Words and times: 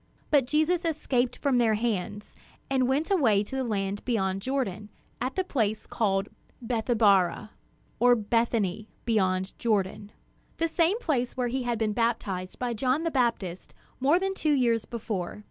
But 0.31 0.47
Jesus 0.47 0.83
escaped 0.83 1.37
from 1.37 1.59
their 1.59 1.75
hands, 1.75 2.35
and 2.71 2.87
went 2.87 3.11
away 3.11 3.43
to 3.43 3.55
the 3.55 3.63
land 3.63 4.03
beyond 4.03 4.41
Jordan, 4.41 4.89
at 5.21 5.35
the 5.35 5.43
place 5.43 5.85
called 5.85 6.27
"Bethabara," 6.59 7.51
or 7.99 8.15
"Bethany 8.15 8.89
beyond 9.05 9.53
Jordan," 9.59 10.11
the 10.57 10.67
same 10.67 10.97
place 10.99 11.37
where 11.37 11.49
he 11.49 11.61
had 11.61 11.77
been 11.77 11.93
baptized 11.93 12.57
by 12.57 12.73
John 12.73 13.03
the 13.03 13.11
Baptist 13.11 13.75
more 13.99 14.17
than 14.17 14.33
two 14.33 14.53
years 14.53 14.85
before. 14.85 15.39